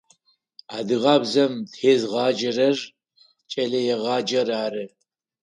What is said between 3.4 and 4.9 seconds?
кӏэлэегъаджэр ары.